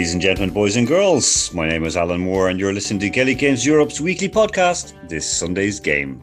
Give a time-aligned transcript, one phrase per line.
[0.00, 3.10] Ladies and gentlemen, boys and girls, my name is Alan Moore, and you're listening to
[3.10, 6.22] Gaelic Games Europe's weekly podcast, This Sunday's Game.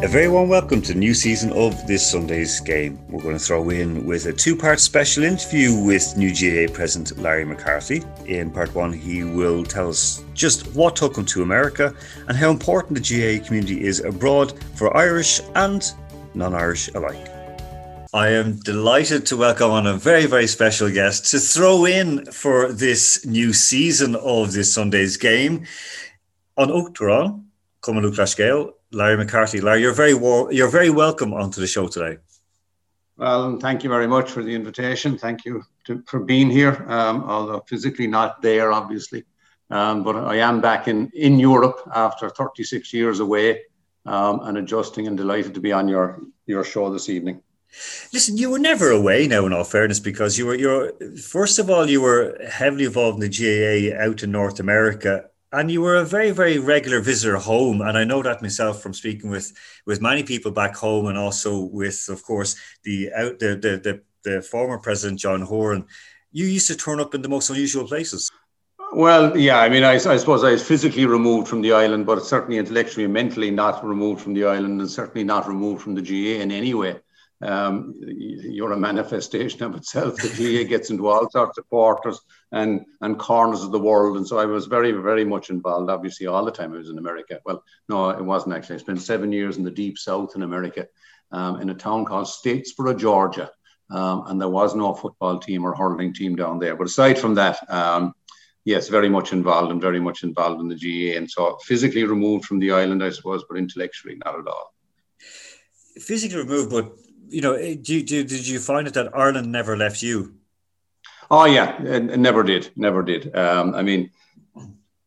[0.00, 2.98] A very warm welcome to the new season of This Sunday's Game.
[3.10, 7.18] We're going to throw in with a two part special interview with new GAA President
[7.18, 8.02] Larry McCarthy.
[8.24, 11.94] In part one, he will tell us just what took him to America
[12.26, 13.04] and how important the
[13.38, 15.92] GAA community is abroad for Irish and
[16.34, 17.28] non Irish alike.
[18.14, 22.72] I am delighted to welcome on a very, very special guest to throw in for
[22.72, 25.66] this new season of this Sunday's game
[26.56, 27.44] on Uachtaráin,
[27.82, 29.60] Cumann Gale, Larry McCarthy.
[29.60, 32.16] Larry, you're very war- you're very welcome onto the show today.
[33.18, 35.18] Well, thank you very much for the invitation.
[35.18, 39.24] Thank you to, for being here, um, although physically not there, obviously.
[39.70, 43.60] Um, but I am back in, in Europe after 36 years away
[44.08, 47.42] um, and adjusting and delighted to be on your, your show this evening.
[48.12, 51.68] Listen, you were never away now, in all fairness, because you were you're first of
[51.68, 55.96] all you were heavily involved in the GAA out in North America, and you were
[55.96, 57.82] a very very regular visitor home.
[57.82, 59.52] And I know that myself from speaking with
[59.84, 64.02] with many people back home, and also with, of course, the out the the the,
[64.24, 65.84] the former president John Horan.
[66.32, 68.27] You used to turn up in the most unusual places.
[68.92, 72.24] Well, yeah, I mean, I, I, suppose I was physically removed from the island, but
[72.24, 76.02] certainly intellectually and mentally not removed from the island, and certainly not removed from the
[76.02, 76.98] GAA in any way.
[77.40, 80.16] Um, you're a manifestation of itself.
[80.16, 82.18] The GAA gets into all sorts of quarters
[82.50, 84.16] and, and corners of the world.
[84.16, 86.98] And so I was very, very much involved, obviously, all the time I was in
[86.98, 87.40] America.
[87.44, 88.76] Well, no, it wasn't actually.
[88.76, 90.88] I spent seven years in the deep south in America
[91.30, 93.50] um, in a town called Statesboro, Georgia.
[93.90, 96.74] Um, and there was no football team or hurling team down there.
[96.74, 98.14] But aside from that, um,
[98.64, 101.16] yes, very much involved and very much involved in the GAA.
[101.16, 104.74] And so physically removed from the island, I suppose, but intellectually not at all.
[105.98, 106.92] Physically removed, but
[107.28, 110.34] you know, eh, do, do, did you find it that Ireland never left you?
[111.30, 113.34] Oh yeah, it, never did, never did.
[113.36, 114.10] Um, I mean,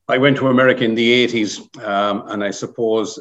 [0.08, 3.18] I went to America in the '80s, um, and I suppose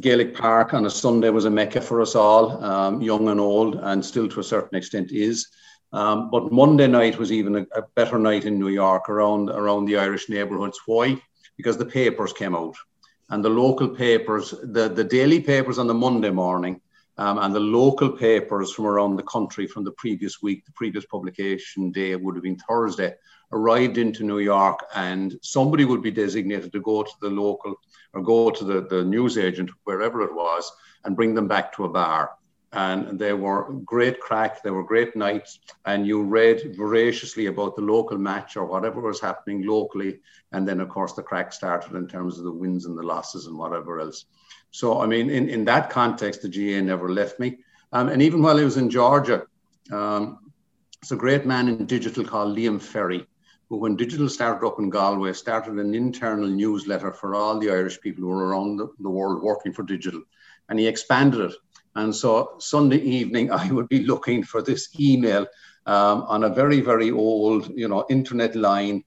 [0.00, 3.74] Gaelic Park on a Sunday was a mecca for us all, um, young and old,
[3.76, 5.48] and still to a certain extent is.
[5.92, 9.84] Um, but Monday night was even a, a, better night in New York around, around
[9.84, 10.80] the Irish neighborhoods.
[10.86, 11.20] Why?
[11.58, 12.76] Because the papers came out.
[13.28, 16.80] And the local papers, the, the daily papers on the Monday morning,
[17.18, 21.04] um, and the local papers from around the country from the previous week, the previous
[21.04, 23.14] publication day would have been Thursday,
[23.52, 27.74] arrived into New York, and somebody would be designated to go to the local
[28.14, 30.70] or go to the, the news agent, wherever it was,
[31.04, 32.32] and bring them back to a bar
[32.72, 34.62] and they were great crack.
[34.62, 39.20] They were great nights, and you read voraciously about the local match or whatever was
[39.20, 40.20] happening locally,
[40.52, 43.46] and then of course the crack started in terms of the wins and the losses
[43.46, 44.24] and whatever else.
[44.70, 47.58] So I mean, in, in that context, the GAA never left me,
[47.92, 49.46] um, and even while I was in Georgia,
[49.90, 50.38] um,
[51.02, 53.26] it's a great man in digital called Liam Ferrie.
[53.68, 58.00] Who, when digital started up in Galway, started an internal newsletter for all the Irish
[58.00, 60.22] people who were around the, the world working for digital.
[60.68, 61.54] And he expanded it
[61.94, 65.46] and so Sunday evening, I would be looking for this email
[65.86, 69.04] um, on a very, very old, you know, internet line,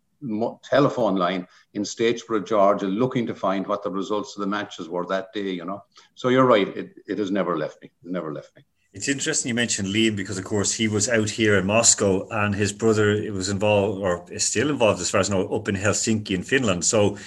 [0.64, 5.06] telephone line in Statesboro, Georgia, looking to find what the results of the matches were
[5.06, 5.84] that day, you know.
[6.16, 8.64] So you're right, it, it has never left me, never left me.
[8.94, 12.56] It's interesting you mentioned Liam because, of course, he was out here in Moscow and
[12.56, 15.76] his brother was involved or is still involved, as far as I know, up in
[15.76, 16.86] Helsinki in Finland.
[16.86, 17.18] So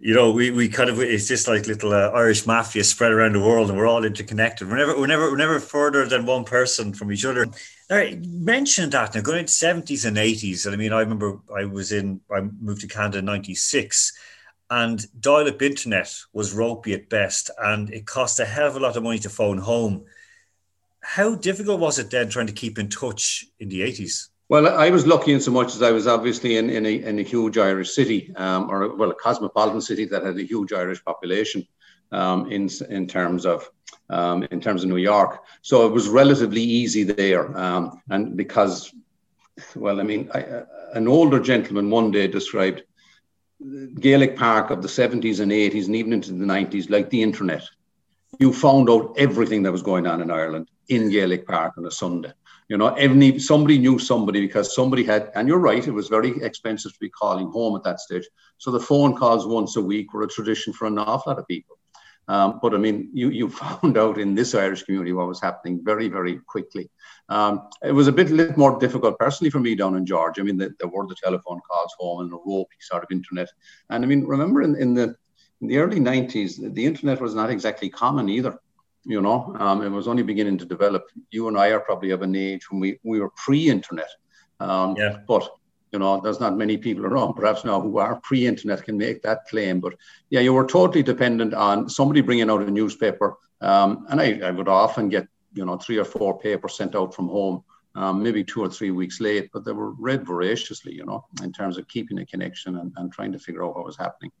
[0.00, 3.32] you know, we, we kind of it's just like little uh, Irish mafia spread around
[3.32, 4.68] the world, and we're all interconnected.
[4.68, 7.46] We're never we're never we're never further than one person from each other.
[7.88, 11.64] Now, mentioned that now going into seventies and eighties, and I mean, I remember I
[11.64, 14.12] was in I moved to Canada in ninety six,
[14.68, 18.96] and dial-up internet was ropey at best, and it cost a hell of a lot
[18.96, 20.04] of money to phone home.
[21.00, 24.28] How difficult was it then trying to keep in touch in the eighties?
[24.54, 27.18] Well, I was lucky in so much as I was obviously in, in, a, in
[27.18, 31.04] a huge Irish city, um, or well, a cosmopolitan city that had a huge Irish
[31.04, 31.66] population
[32.12, 33.68] um, in in terms of
[34.10, 35.42] um, in terms of New York.
[35.62, 38.94] So it was relatively easy there, um, and because,
[39.74, 40.62] well, I mean, I,
[40.92, 42.84] an older gentleman one day described
[43.98, 47.64] Gaelic Park of the 70s and 80s and even into the 90s like the internet.
[48.38, 51.90] You found out everything that was going on in Ireland in Gaelic Park on a
[51.90, 52.32] Sunday.
[52.68, 52.96] You know,
[53.38, 57.10] somebody knew somebody because somebody had, and you're right, it was very expensive to be
[57.10, 58.26] calling home at that stage.
[58.56, 61.46] So the phone calls once a week were a tradition for an awful lot of
[61.46, 61.76] people.
[62.26, 65.80] Um, but I mean, you you found out in this Irish community what was happening
[65.84, 66.88] very very quickly.
[67.28, 70.40] Um, it was a bit little more difficult personally for me down in Georgia.
[70.40, 73.48] I mean, the, there were the telephone calls home and the ropey sort of internet.
[73.90, 75.16] And I mean, remember in, in the
[75.60, 78.58] in the early 90s, the internet was not exactly common either.
[79.04, 81.04] You know, um, it was only beginning to develop.
[81.30, 84.08] You and I are probably of an age when we, we were pre-internet.
[84.60, 85.18] Um, yeah.
[85.26, 85.48] But
[85.92, 89.44] you know, there's not many people around perhaps now who are pre-internet can make that
[89.48, 89.78] claim.
[89.78, 89.94] But
[90.28, 93.36] yeah, you were totally dependent on somebody bringing out a newspaper.
[93.60, 97.14] Um, and I, I would often get, you know, three or four papers sent out
[97.14, 97.62] from home,
[97.94, 101.52] um, maybe two or three weeks late, but they were read voraciously, you know, in
[101.52, 104.32] terms of keeping a connection and, and trying to figure out what was happening.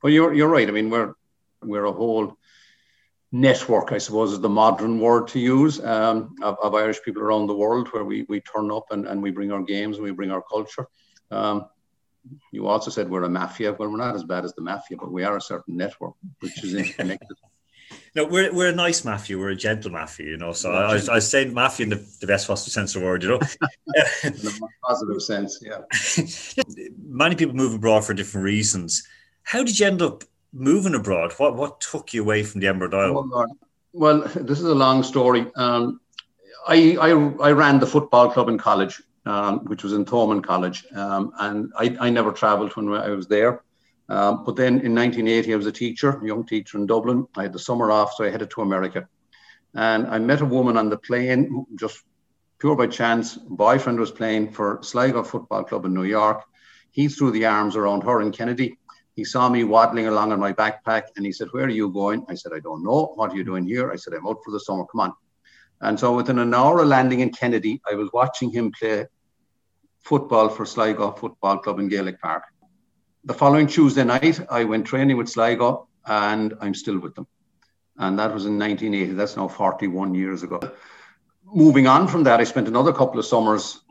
[0.00, 0.66] But you're, you're right.
[0.66, 1.12] I mean, we're,
[1.62, 2.38] we're a whole
[3.32, 7.46] network, I suppose, is the modern word to use um, of, of, Irish people around
[7.46, 10.10] the world, where we, we turn up and, and we bring our games and we
[10.10, 10.86] bring our culture.
[11.30, 11.66] Um,
[12.52, 13.72] you also said we're a mafia.
[13.72, 16.62] Well, we're not as bad as the mafia, but we are a certain network which
[16.62, 17.36] is interconnected.
[18.14, 19.38] no, we're, we're a nice mafia.
[19.38, 20.52] We're a gentle mafia, you know.
[20.52, 23.00] So I, I, was, I was saying mafia in the, the best possible sense of
[23.00, 23.40] the word, you know.
[24.24, 26.62] in a positive sense, yeah.
[27.02, 29.06] Many people move abroad for different reasons.
[29.42, 30.22] How did you end up
[30.52, 31.32] moving abroad?
[31.38, 33.14] What what took you away from the Emerald Isle?
[33.14, 33.46] Well,
[33.92, 35.46] well this is a long story.
[35.56, 36.00] Um,
[36.66, 37.10] I, I,
[37.48, 41.72] I ran the football club in college, um, which was in Thomond College, um, and
[41.76, 43.62] I, I never travelled when I was there.
[44.08, 47.26] Um, but then in 1980, I was a teacher, a young teacher in Dublin.
[47.36, 49.08] I had the summer off, so I headed to America.
[49.74, 52.04] And I met a woman on the plane, just
[52.58, 53.36] pure by chance.
[53.36, 56.42] boyfriend was playing for Sligo Football Club in New York.
[56.90, 58.78] He threw the arms around her in Kennedy
[59.14, 62.24] he saw me waddling along on my backpack and he said, Where are you going?
[62.28, 63.12] I said, I don't know.
[63.14, 63.90] What are you doing here?
[63.90, 64.84] I said, I'm out for the summer.
[64.90, 65.12] Come on.
[65.82, 69.06] And so within an hour of landing in Kennedy, I was watching him play
[70.00, 72.44] football for Sligo Football Club in Gaelic Park.
[73.24, 77.26] The following Tuesday night, I went training with Sligo and I'm still with them.
[77.98, 79.12] And that was in 1980.
[79.12, 80.60] That's now 41 years ago.
[81.44, 83.81] Moving on from that, I spent another couple of summers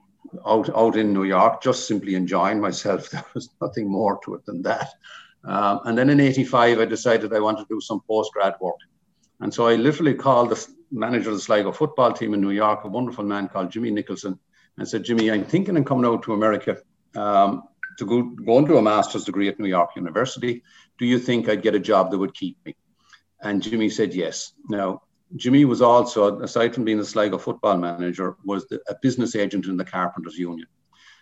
[0.46, 3.10] out out in New York, just simply enjoying myself.
[3.12, 4.90] There was nothing more to it than that.
[5.44, 8.78] Um, and then in '85, I decided I wanted to do some post grad work,
[9.40, 12.84] and so I literally called the manager of the Sligo football team in New York,
[12.84, 14.40] a wonderful man called Jimmy Nicholson,
[14.78, 16.78] and said, "Jimmy, I'm thinking of coming out to America."
[17.16, 17.64] Um,
[17.98, 20.64] to go, go into a master's degree at New York University,
[20.98, 22.76] do you think I'd get a job that would keep me?
[23.42, 24.54] And Jimmy said yes.
[24.70, 25.02] Now,
[25.36, 29.66] Jimmy was also, aside from being a Sligo football manager, was the, a business agent
[29.66, 30.68] in the Carpenters Union.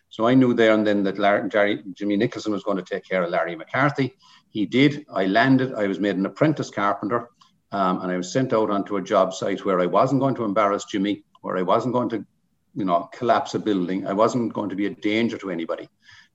[0.10, 3.06] So I knew there and then that Larry, Jerry, Jimmy Nicholson was going to take
[3.06, 4.16] care of Larry McCarthy.
[4.50, 5.06] He did.
[5.14, 5.76] I landed.
[5.76, 7.30] I was made an apprentice carpenter,
[7.72, 10.46] um, and I was sent out onto a job site where I wasn't going to
[10.46, 12.26] embarrass Jimmy, where I wasn't going to,
[12.74, 14.08] you know, collapse a building.
[14.08, 15.88] I wasn't going to be a danger to anybody.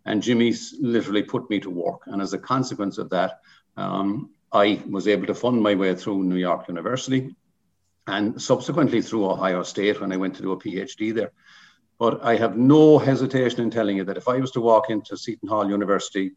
[0.06, 2.02] And Jimmy literally put me to work.
[2.06, 3.40] And as a consequence of that,
[3.76, 7.34] um, I was able to fund my way through New York University
[8.06, 11.32] and subsequently through Ohio State when I went to do a PhD there.
[11.98, 15.16] But I have no hesitation in telling you that if I was to walk into
[15.16, 16.32] Seton Hall University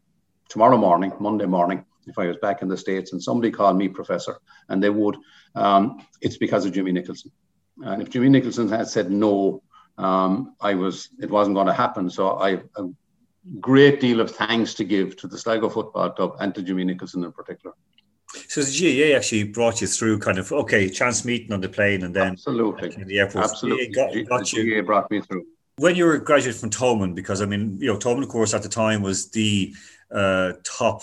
[0.48, 3.88] tomorrow morning, Monday morning, if I was back in the States and somebody called me
[3.88, 4.38] professor,
[4.68, 5.16] and they would,
[5.54, 7.30] um, it's because of Jimmy Nicholson.
[7.82, 9.62] And if Jimmy Nicholson had said no,
[9.98, 12.08] um, I was, it wasn't going to happen.
[12.08, 12.88] So I have a
[13.60, 17.24] great deal of thanks to give to the Sligo Football Club and to Jimmy Nicholson
[17.24, 17.74] in particular.
[18.48, 22.02] So the GAA actually brought you through kind of okay, chance meeting on the plane
[22.02, 23.44] and then absolutely in the airport.
[23.44, 24.80] Absolutely, got, got you.
[24.80, 25.44] GAA brought me through.
[25.76, 28.54] When you were a graduate from Thomond, because I mean, you know, Thomond, of course,
[28.54, 29.74] at the time was the
[30.10, 31.02] uh, top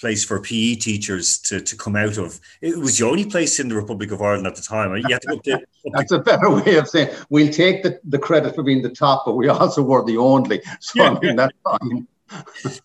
[0.00, 2.40] place for PE teachers to, to come out of.
[2.60, 4.96] It was the only place in the Republic of Ireland at the time.
[4.96, 8.54] You had to to, That's a better way of saying we'll take the, the credit
[8.54, 10.62] for being the top, but we also were the only.
[10.80, 12.08] So yeah, I mean, that's fine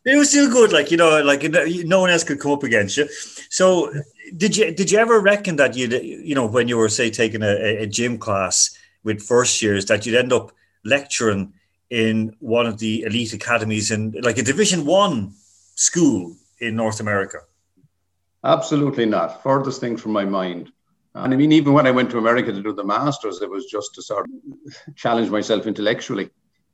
[0.05, 0.71] it was still good.
[0.71, 1.43] Like you know, like
[1.85, 3.07] no one else could come up against you.
[3.49, 3.93] So
[4.35, 7.43] did you did you ever reckon that you'd you know when you were say taking
[7.43, 10.51] a, a gym class with first years that you'd end up
[10.83, 11.53] lecturing
[11.89, 15.33] in one of the elite academies in like a Division One
[15.75, 17.39] school in North America?
[18.43, 19.41] Absolutely not.
[19.43, 20.71] Furthest thing from my mind.
[21.13, 23.65] And I mean, even when I went to America to do the masters, it was
[23.65, 26.29] just to sort of challenge myself intellectually.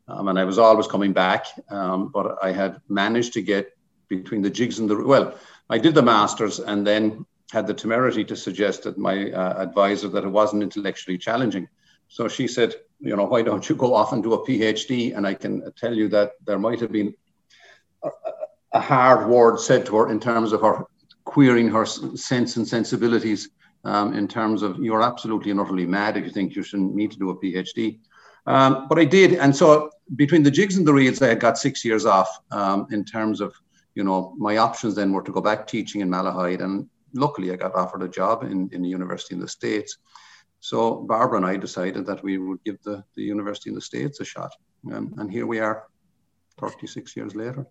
[0.07, 3.71] Um, and I was always coming back, um, but I had managed to get
[4.07, 5.35] between the jigs and the well.
[5.69, 10.07] I did the masters and then had the temerity to suggest that my uh, advisor
[10.09, 11.67] that it wasn't intellectually challenging.
[12.07, 15.15] So she said, you know, why don't you go off and do a PhD?
[15.15, 17.13] And I can tell you that there might have been
[18.03, 18.09] a,
[18.73, 20.85] a hard word said to her in terms of her
[21.23, 23.49] queering her sense and sensibilities.
[23.83, 27.11] Um, in terms of you're absolutely and utterly mad if you think you shouldn't need
[27.11, 27.99] to do a PhD.
[28.47, 31.57] Um, but I did, and so between the jigs and the reels, I had got
[31.57, 33.53] six years off um, in terms of,
[33.95, 37.55] you know, my options then were to go back teaching in Malahide, and luckily I
[37.55, 39.97] got offered a job in, in the university in the States.
[40.59, 44.19] So Barbara and I decided that we would give the, the university in the States
[44.19, 44.53] a shot,
[44.85, 45.87] and, and here we are,
[46.59, 47.65] 36 years later.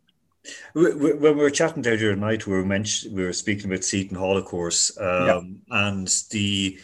[0.73, 3.85] When we were chatting there during the night, we were mentioned, we were speaking about
[3.85, 5.27] Seton Hall, of course, um,
[5.69, 5.89] yeah.
[5.89, 6.79] and the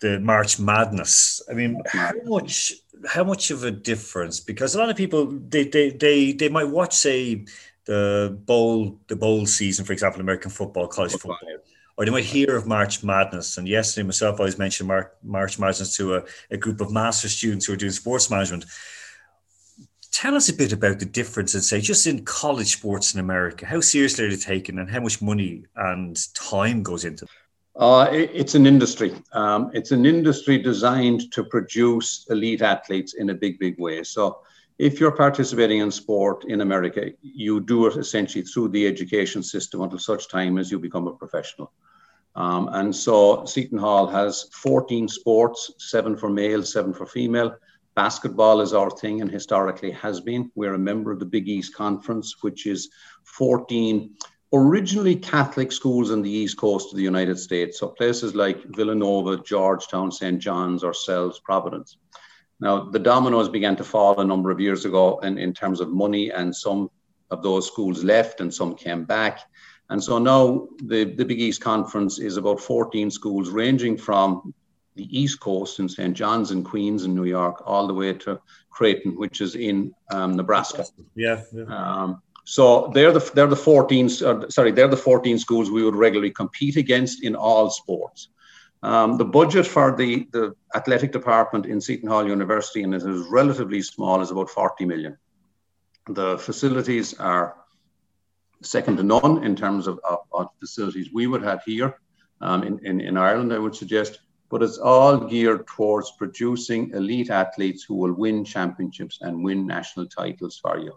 [0.00, 1.42] the March Madness.
[1.50, 2.74] I mean, how much
[3.06, 4.40] how much of a difference?
[4.40, 7.44] Because a lot of people they they they, they might watch say
[7.86, 11.38] the bowl the bowl season, for example, American football, college football,
[11.96, 13.56] or they might hear of March Madness.
[13.56, 14.90] And yesterday myself, I always mentioned
[15.22, 18.66] March Madness to a, a group of master students who are doing sports management.
[20.12, 23.66] Tell us a bit about the difference and say just in college sports in America,
[23.66, 27.34] how seriously are they taken and how much money and time goes into them?
[27.78, 29.14] Uh, it, it's an industry.
[29.32, 34.02] Um, it's an industry designed to produce elite athletes in a big, big way.
[34.02, 34.38] So,
[34.78, 39.80] if you're participating in sport in America, you do it essentially through the education system
[39.80, 41.72] until such time as you become a professional.
[42.34, 47.56] Um, and so, Seton Hall has 14 sports, seven for male, seven for female.
[47.94, 50.50] Basketball is our thing and historically has been.
[50.54, 52.90] We're a member of the Big East Conference, which is
[53.24, 54.14] 14
[54.52, 59.38] originally Catholic schools on the East Coast of the United States, so places like Villanova,
[59.38, 60.38] Georgetown, St.
[60.38, 61.98] John's, ourselves, Providence.
[62.60, 65.90] Now, the dominoes began to fall a number of years ago in, in terms of
[65.90, 66.90] money, and some
[67.30, 69.40] of those schools left and some came back.
[69.90, 74.54] And so now the, the Big East Conference is about 14 schools ranging from
[74.94, 76.16] the East Coast in St.
[76.16, 80.34] John's and Queens in New York, all the way to Creighton, which is in um,
[80.34, 80.86] Nebraska.
[81.14, 81.42] Yeah.
[81.52, 81.64] yeah.
[81.64, 85.96] Um, so they're the they're the 14 uh, sorry they're the 14 schools we would
[85.96, 88.28] regularly compete against in all sports.
[88.84, 93.26] Um, the budget for the the athletic department in Seton Hall University and it is
[93.30, 95.18] relatively small is about 40 million.
[96.08, 97.56] The facilities are
[98.62, 101.98] second to none in terms of, of, of facilities we would have here
[102.40, 107.30] um, in, in, in Ireland, I would suggest but it's all geared towards producing elite
[107.30, 110.96] athletes who will win championships and win national titles for you.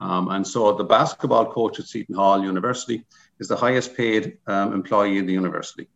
[0.00, 3.04] Um, and so the basketball coach at Seton Hall University
[3.38, 5.88] is the highest paid um, employee in the university.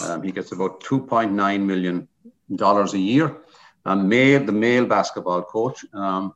[0.00, 2.08] Um, he gets about $2.9 million
[2.60, 3.36] a year.
[3.84, 5.84] Um, male, the male basketball coach.
[5.94, 6.34] Um,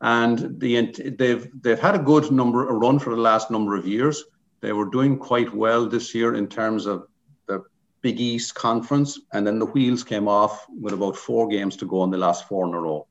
[0.00, 3.86] and the, they've, they've had a good number, a run for the last number of
[3.86, 4.22] years.
[4.60, 7.06] They were doing quite well this year in terms of
[7.46, 7.64] the
[8.02, 9.18] Big East Conference.
[9.32, 12.46] And then the wheels came off with about four games to go in the last
[12.48, 13.06] four in a row.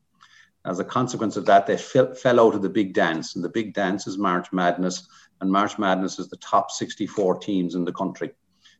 [0.66, 3.50] As a consequence of that, they fell, fell out of the big dance, and the
[3.50, 5.06] big dance is March Madness,
[5.40, 8.30] and March Madness is the top 64 teams in the country.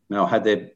[0.08, 0.72] Now, had they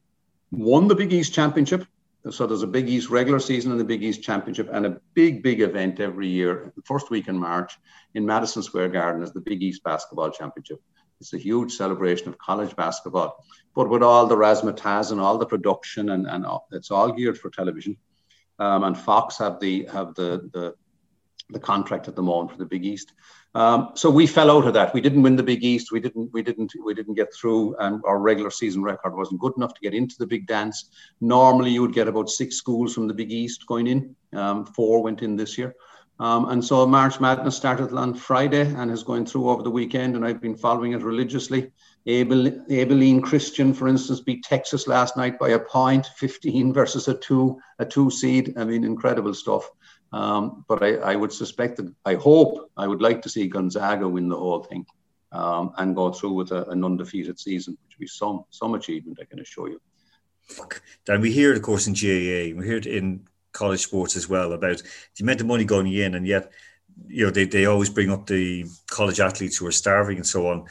[0.51, 1.85] won the Big East Championship,
[2.29, 5.41] so there's a Big East regular season and the Big East Championship, and a big,
[5.41, 7.77] big event every year, the first week in March
[8.13, 10.79] in Madison Square Garden is the Big East Basketball Championship.
[11.19, 13.43] It's a huge celebration of college basketball,
[13.75, 17.37] but with all the razzmatazz and all the production, and, and all, it's all geared
[17.37, 17.97] for television.
[18.57, 20.75] Um, and Fox have the have the the
[21.49, 23.13] the contract at the moment for the Big East.
[23.55, 24.93] Um, so we fell out of that.
[24.93, 25.91] We didn't win the Big East.
[25.91, 26.31] We didn't.
[26.31, 26.71] We didn't.
[26.83, 30.15] We didn't get through, and our regular season record wasn't good enough to get into
[30.19, 30.89] the big dance.
[31.19, 34.15] Normally, you would get about six schools from the Big East going in.
[34.33, 35.75] Um, four went in this year,
[36.19, 40.15] um, and so March Madness started on Friday and is going through over the weekend.
[40.15, 41.71] And I've been following it religiously.
[42.05, 47.13] Abel, Abilene Christian, for instance, beat Texas last night by a point, 15 versus a
[47.15, 48.53] two, a two seed.
[48.57, 49.69] I mean, incredible stuff.
[50.11, 54.07] Um, but I, I, would suspect that I hope I would like to see Gonzaga
[54.07, 54.85] win the whole thing
[55.31, 59.19] um, and go through with a, an undefeated season, which would be some some achievement,
[59.21, 59.79] I can assure you.
[61.05, 64.27] Dan, we hear, it, of course, in GAA, we hear it in college sports as
[64.27, 64.81] well about
[65.15, 66.51] the amount of money going in, and yet,
[67.07, 70.47] you know, they, they always bring up the college athletes who are starving and so
[70.47, 70.65] on.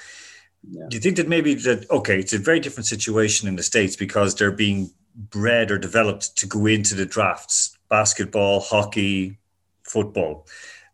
[0.69, 0.87] Yeah.
[0.89, 3.95] Do you think that maybe that okay, it's a very different situation in the states
[3.95, 9.39] because they're being bred or developed to go into the drafts basketball, hockey,
[9.83, 10.47] football,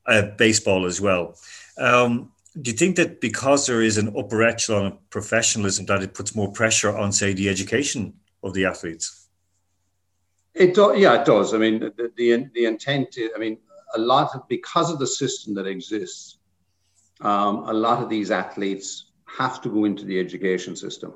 [0.06, 1.36] uh, baseball as well.
[1.78, 6.14] Um, do you think that because there is an upper echelon of professionalism, that it
[6.14, 9.28] puts more pressure on, say, the education of the athletes?
[10.54, 11.52] It do, yeah, it does.
[11.52, 13.18] I mean, the, the, the intent.
[13.18, 13.58] Is, I mean,
[13.96, 16.38] a lot of, because of the system that exists.
[17.20, 21.14] Um, a lot of these athletes have to go into the education system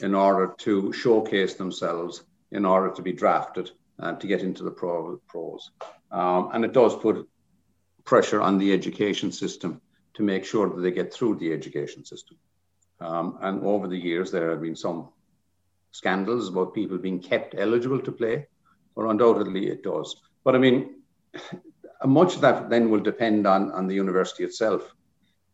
[0.00, 4.70] in order to showcase themselves, in order to be drafted, uh, to get into the
[4.70, 5.70] pro, pros.
[6.10, 7.28] Um, and it does put
[8.04, 9.80] pressure on the education system
[10.14, 12.36] to make sure that they get through the education system.
[13.00, 15.08] Um, and over the years, there have been some
[15.92, 18.46] scandals about people being kept eligible to play,
[18.94, 20.16] or undoubtedly it does.
[20.44, 21.02] But I mean,
[22.04, 24.94] much of that then will depend on, on the university itself.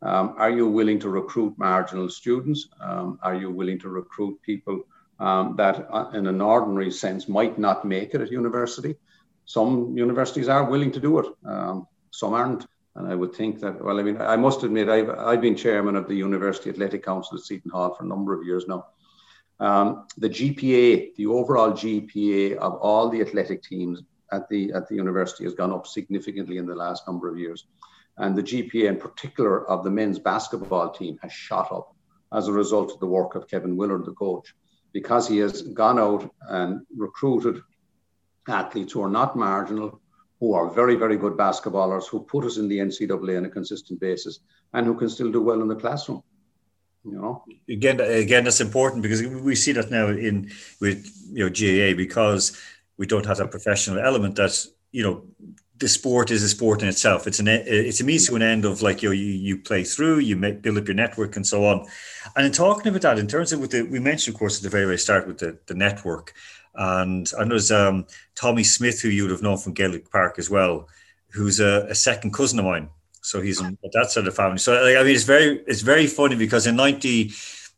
[0.02, 2.68] Um, are you willing to recruit marginal students?
[2.80, 4.82] Um, are you willing to recruit people
[5.18, 8.96] um, that, uh, in an ordinary sense, might not make it at university.
[9.44, 12.66] Some universities are willing to do it, um, some aren't.
[12.96, 15.96] And I would think that, well, I mean, I must admit, I've, I've been chairman
[15.96, 18.86] of the University Athletic Council at Seton Hall for a number of years now.
[19.60, 24.94] Um, the GPA, the overall GPA of all the athletic teams at the at the
[24.94, 27.66] university has gone up significantly in the last number of years,
[28.18, 31.94] and the GPA in particular of the men's basketball team has shot up
[32.32, 34.54] as a result of the work of Kevin Willard, the coach,
[34.96, 37.56] because he has gone out and recruited
[38.48, 40.00] athletes who are not marginal,
[40.40, 44.00] who are very, very good basketballers, who put us in the NCAA on a consistent
[44.00, 44.40] basis,
[44.72, 46.22] and who can still do well in the classroom.
[47.04, 47.44] You know?
[47.68, 50.50] Again, again, that's important because we see that now in
[50.80, 51.00] with
[51.30, 52.58] you know GAA because
[52.96, 54.54] we don't have that professional element that
[54.92, 55.16] you know
[55.78, 57.26] the sport is a sport in itself.
[57.26, 59.84] It's an it's a means to an end of like you know, you you play
[59.84, 61.86] through, you make, build up your network and so on.
[62.34, 64.62] And in talking about that, in terms of with the we mentioned, of course, at
[64.62, 66.32] the very very start with the the network,
[66.74, 70.48] and I know um, Tommy Smith who you would have known from Gaelic Park as
[70.48, 70.88] well,
[71.30, 72.88] who's a, a second cousin of mine.
[73.22, 74.58] So he's in that side of family.
[74.58, 77.32] So like, I mean, it's very it's very funny because in ninety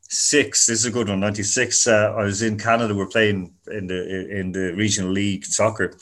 [0.09, 1.21] six, this is a good one.
[1.21, 2.95] Ninety six, uh, I was in Canada.
[2.95, 5.97] We're playing in the in the regional league soccer,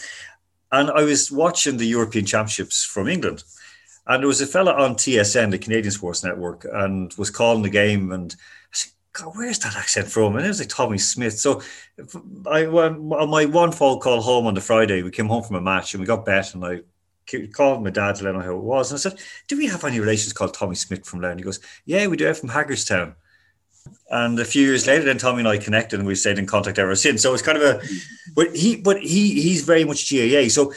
[0.73, 3.45] and I was watching the European Championships from England.
[4.07, 7.71] And there was a fella on TSN, the Canadian Sports Network, and was calling the
[7.71, 8.13] game.
[8.13, 10.37] And I said, God, where's that accent from?
[10.37, 11.39] And it was like Tommy Smith.
[11.39, 11.63] So
[12.49, 15.03] I went on my one phone call home on the Friday.
[15.03, 16.83] We came home from a match and we got bet, and I
[17.53, 18.93] called my dad to let him know who it was.
[18.93, 21.25] And I said, Do we have any relations called Tommy Smith from?
[21.25, 23.17] And he goes, Yeah, we do have from Haggardstown.
[24.11, 26.79] And a few years later, then Tommy and I connected, and we've stayed in contact
[26.79, 27.23] ever since.
[27.23, 27.83] So it's kind of a,
[28.35, 30.49] but he, but he, he's very much GAA.
[30.49, 30.73] So,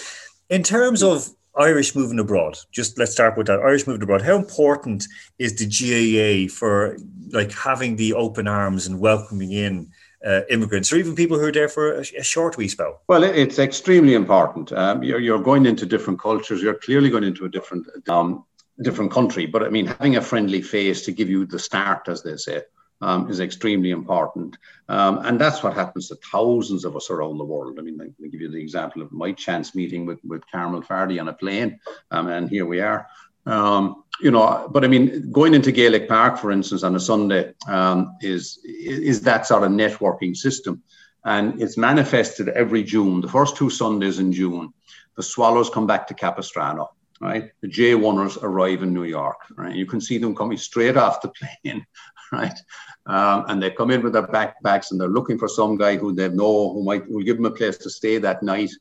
[0.49, 3.59] in terms of Irish moving abroad, just let's start with that.
[3.59, 4.23] Irish moving abroad.
[4.23, 5.05] How important
[5.37, 6.97] is the GAA for
[7.31, 9.91] like having the open arms and welcoming in
[10.25, 13.01] uh, immigrants or even people who are there for a, a short wee spell?
[13.07, 14.71] Well, it's extremely important.
[14.71, 16.61] Um, you're, you're, going into different cultures.
[16.61, 18.45] You're clearly going into a different um,
[18.81, 19.45] different country.
[19.45, 22.61] But I mean, having a friendly face to give you the start, as they say,
[23.01, 24.57] um, is extremely important.
[24.87, 27.77] Um, and that's what happens to thousands of us around the world.
[27.79, 30.81] I mean, let me give you the example of my chance meeting with, with Carmel
[30.81, 31.79] Fardy on a plane,
[32.11, 33.07] um, and here we are.
[33.45, 37.53] Um, you know, but I mean, going into Gaelic Park, for instance, on a Sunday
[37.67, 40.83] um, is is that sort of networking system,
[41.23, 43.21] and it's manifested every June.
[43.21, 44.73] The first two Sundays in June,
[45.15, 46.89] the Swallows come back to Capistrano
[47.21, 47.51] right?
[47.61, 49.75] The J1ers arrive in New York, right?
[49.75, 51.31] You can see them coming straight off the
[51.63, 51.85] plane,
[52.31, 52.57] right?
[53.05, 56.13] Um, and they come in with their backpacks and they're looking for some guy who
[56.13, 58.71] they know who might will give them a place to stay that night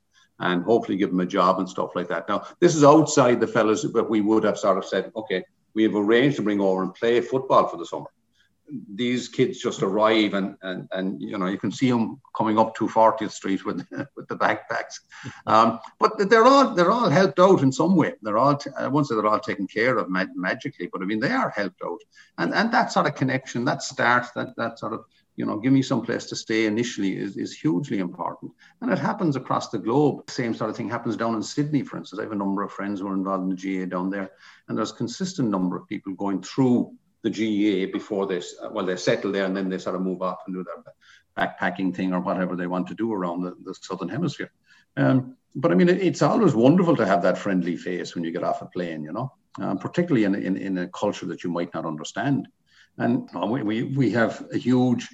[0.40, 2.28] and hopefully give them a job and stuff like that.
[2.28, 5.82] Now, this is outside the fellas but we would have sort of said, okay, we
[5.84, 8.06] have arranged to bring over and play football for the summer
[8.94, 12.74] these kids just arrive and, and, and you know you can see them coming up
[12.76, 15.00] to 40th Street with with the backpacks,
[15.46, 18.14] um, but they're all they're all helped out in some way.
[18.22, 21.20] They're all I won't say they're all taken care of mag- magically, but I mean
[21.20, 22.00] they are helped out,
[22.38, 25.04] and and that sort of connection, that start, that that sort of
[25.36, 28.98] you know give me some place to stay initially is, is hugely important, and it
[28.98, 30.28] happens across the globe.
[30.30, 32.18] Same sort of thing happens down in Sydney, for instance.
[32.18, 34.30] I have a number of friends who are involved in the GAA down there,
[34.68, 38.54] and there's a consistent number of people going through the GAA before this.
[38.70, 40.94] Well, they settle there and then they sort of move off and do their
[41.36, 44.50] backpacking thing or whatever they want to do around the, the southern hemisphere.
[44.96, 48.32] Um, but I mean, it, it's always wonderful to have that friendly face when you
[48.32, 51.50] get off a plane, you know, um, particularly in, in, in a culture that you
[51.50, 52.48] might not understand.
[52.98, 55.08] And we, we, have a huge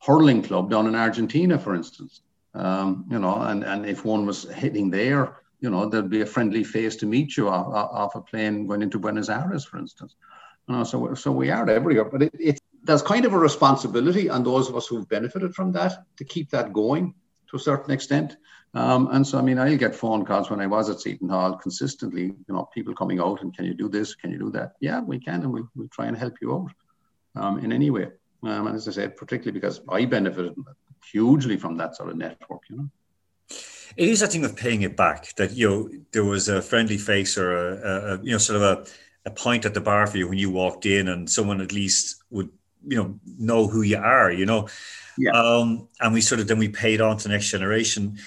[0.00, 2.22] hurling club down in Argentina, for instance.
[2.54, 6.26] Um, you know, and, and if one was heading there, you know, there'd be a
[6.26, 10.16] friendly face to meet you off, off a plane going into Buenos Aires, for instance.
[10.84, 14.68] So, so we are everywhere, but it, it, there's kind of a responsibility on those
[14.68, 17.14] of us who've benefited from that to keep that going
[17.48, 18.36] to a certain extent.
[18.74, 21.56] Um, and so, I mean, I'll get phone calls when I was at Seton Hall
[21.56, 24.14] consistently, you know, people coming out and can you do this?
[24.14, 24.72] Can you do that?
[24.80, 25.42] Yeah, we can.
[25.42, 26.70] And we'll, we'll try and help you out
[27.34, 28.08] um, in any way.
[28.42, 30.54] Um, and as I said, particularly because I benefited
[31.10, 32.90] hugely from that sort of network, you know.
[33.96, 36.98] It is a thing of paying it back that, you know, there was a friendly
[36.98, 38.86] face or a, a you know, sort of a,
[39.26, 42.22] a point at the bar for you when you walked in, and someone at least
[42.30, 42.50] would
[42.86, 44.32] you know know who you are.
[44.32, 44.68] You know,
[45.16, 45.32] yeah.
[45.32, 48.18] Um, and we sort of then we paid on to the next generation.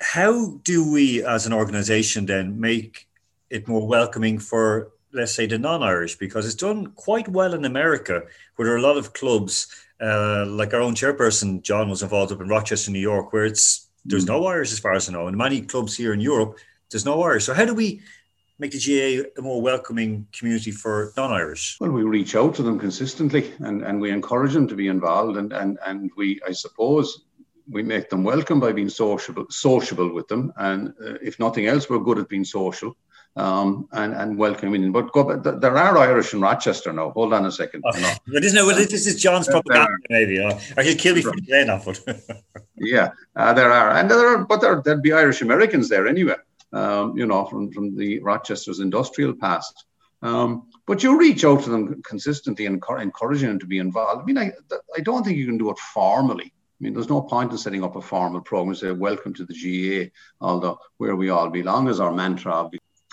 [0.00, 3.08] How do we, as an organization, then make
[3.50, 6.16] it more welcoming for, let's say, the non-Irish?
[6.18, 8.22] Because it's done quite well in America,
[8.54, 9.66] where there are a lot of clubs,
[10.00, 13.88] uh, like our own chairperson John was involved up in Rochester, New York, where it's
[14.04, 14.28] there's mm.
[14.28, 16.58] no Irish as far as I know, and many clubs here in Europe
[16.90, 17.44] there's no Irish.
[17.44, 18.00] So how do we
[18.58, 21.76] make the GAA a more welcoming community for non-Irish?
[21.80, 25.36] Well, we reach out to them consistently and, and we encourage them to be involved
[25.36, 27.24] and, and, and we, I suppose,
[27.70, 30.52] we make them welcome by being sociable, sociable with them.
[30.56, 32.96] And uh, if nothing else, we're good at being social.
[33.38, 34.90] um, and, and welcoming.
[34.92, 37.10] But go, but there are Irish in Rochester now.
[37.10, 37.84] Hold on a second.
[37.86, 38.12] Oh, know.
[38.26, 38.66] But isn't?
[38.66, 42.42] Well, this is John's propaganda, maybe, or, or he'll kill me for saying that.
[42.80, 46.36] Yeah, uh, there are, and there are, but there there'd be Irish Americans there anyway.
[46.72, 49.84] Um, you know, from from the Rochester's industrial past.
[50.20, 54.22] Um, but you reach out to them consistently and encouraging them to be involved.
[54.22, 54.52] I mean, I,
[54.96, 56.52] I don't think you can do it formally.
[56.80, 59.44] I mean, there's no point in setting up a formal program and say, welcome to
[59.44, 60.10] the GAA,
[60.44, 62.70] although where we all belong is our mantra.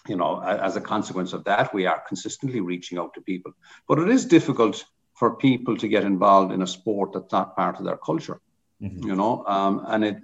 [0.07, 3.53] You know, as a consequence of that, we are consistently reaching out to people.
[3.87, 7.79] But it is difficult for people to get involved in a sport that's not part
[7.79, 8.39] of their culture.
[8.81, 9.07] Mm-hmm.
[9.07, 10.17] You know, um, and it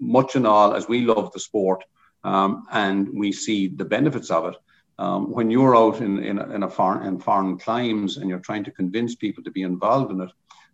[0.00, 1.84] much and all as we love the sport
[2.24, 4.56] um, and we see the benefits of it.
[4.98, 8.64] Um, when you're out in, in, in a foreign in foreign climes and you're trying
[8.64, 10.30] to convince people to be involved in it,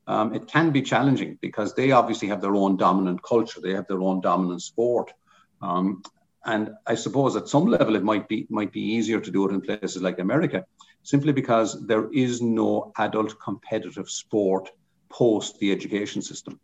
[0.09, 3.87] um, it can be challenging because they obviously have their own dominant culture, they have
[3.87, 5.12] their own dominant sport.
[5.62, 6.02] Um,
[6.44, 9.52] and I suppose at some level it might be might be easier to do it
[9.52, 10.64] in places like America,
[11.02, 14.70] simply because there is no adult competitive sport
[15.09, 16.61] post the education system.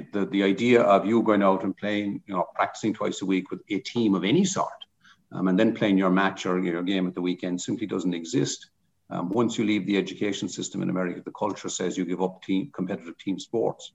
[0.00, 3.26] It, the, the idea of you going out and playing, you know, practicing twice a
[3.26, 4.80] week with a team of any sort,
[5.32, 8.70] um, and then playing your match or your game at the weekend simply doesn't exist.
[9.12, 12.42] Um, once you leave the education system in America, the culture says you give up
[12.42, 13.92] team competitive team sports.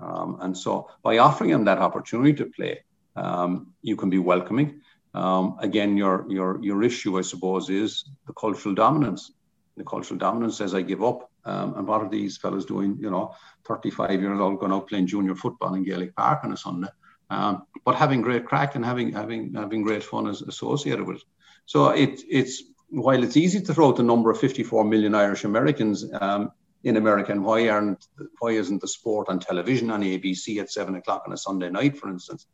[0.00, 2.74] Um, and so by offering them that opportunity to play,
[3.16, 3.50] um,
[3.82, 4.80] you can be welcoming.
[5.12, 9.32] Um, again, your, your, your issue, I suppose, is the cultural dominance.
[9.76, 11.30] The cultural dominance says, I give up.
[11.46, 13.34] Um, and what are these fellas doing, you know,
[13.66, 16.88] 35 years old, going out playing junior football in Gaelic Park on a Sunday,
[17.30, 21.24] um, but having great crack and having, having, having great fun is associated with it.
[21.66, 25.44] So it, it's while it's easy to throw out the number of 54 million Irish
[25.44, 26.52] Americans um,
[26.84, 28.06] in America, and why aren't
[28.38, 31.96] why isn't the sport on television on ABC at seven o'clock on a Sunday night,
[31.96, 32.46] for instance?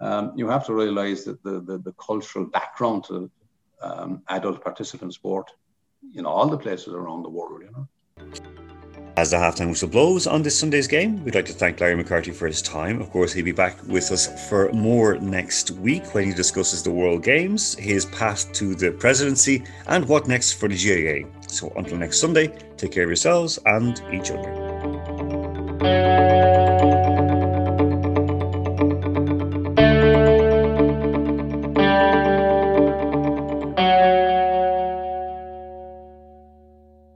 [0.00, 3.30] Um, you have to realise that the, the, the cultural background to
[3.82, 5.50] um, adult participant sport,
[6.22, 7.88] know, all the places around the world, you know.
[9.18, 12.30] As the halftime whistle blows on this Sunday's game, we'd like to thank Larry McCarthy
[12.30, 13.00] for his time.
[13.00, 16.92] Of course, he'll be back with us for more next week when he discusses the
[16.92, 21.28] World Games, his path to the presidency, and what next for the GAA.
[21.48, 24.68] So until next Sunday, take care of yourselves and each other.